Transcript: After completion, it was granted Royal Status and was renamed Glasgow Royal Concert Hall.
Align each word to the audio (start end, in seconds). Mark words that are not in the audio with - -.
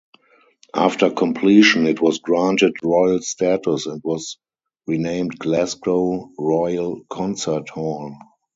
After 0.73 1.11
completion, 1.11 1.85
it 1.85 2.01
was 2.01 2.17
granted 2.21 2.73
Royal 2.81 3.21
Status 3.21 3.85
and 3.85 4.01
was 4.03 4.39
renamed 4.87 5.37
Glasgow 5.37 6.31
Royal 6.39 7.05
Concert 7.07 7.69
Hall. 7.69 8.17